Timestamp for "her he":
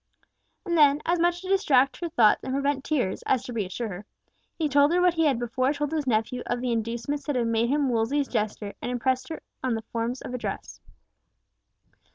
3.89-4.67